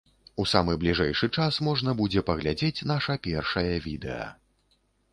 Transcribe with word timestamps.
У 0.43 0.45
самы 0.53 0.73
бліжэйшы 0.83 1.29
час 1.43 1.59
можна 1.69 1.95
будзе 2.01 2.25
паглядзець 2.33 2.85
наша 2.95 3.21
першае 3.31 3.71
відэа. 3.89 4.29